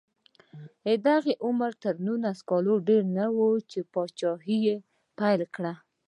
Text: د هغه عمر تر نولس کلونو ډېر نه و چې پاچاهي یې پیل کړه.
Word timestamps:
د 1.03 1.05
هغه 1.15 1.33
عمر 1.45 1.71
تر 1.83 1.93
نولس 2.05 2.39
کلونو 2.49 2.85
ډېر 2.87 3.03
نه 3.17 3.25
و 3.35 3.39
چې 3.71 3.79
پاچاهي 3.93 4.57
یې 4.67 4.75
پیل 5.19 5.41
کړه. 5.55 5.73